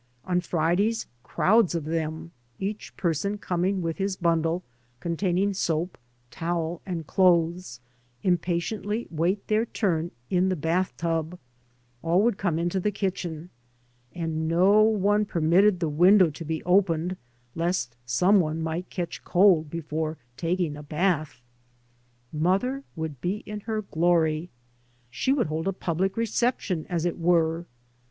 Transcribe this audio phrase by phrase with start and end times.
[0.25, 4.63] On Fridays crowds of them, each person coming with his bundle
[4.99, 5.95] containing soap,
[6.31, 7.81] towel, and cl6thes,
[8.23, 11.37] impatiently wait their turn in the bath tub.
[12.01, 13.51] All would come into the kitchen.
[14.11, 17.15] And no one permitted the window to be opened
[17.53, 21.43] lest some one catch cold before taking a bath
[22.33, 24.49] I Mother would be in her glory.
[25.11, 27.67] She would hold a public reception, as it were.